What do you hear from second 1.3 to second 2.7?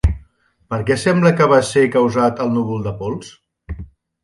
que va ser causat el